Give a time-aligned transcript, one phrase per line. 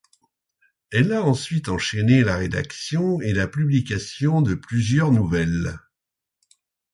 [0.91, 5.77] Elle a ensuite enchaîné la rédaction et la publication de plusieurs nouvelles.